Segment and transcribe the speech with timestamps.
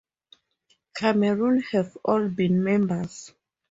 [0.95, 3.35] Cameron have all been members.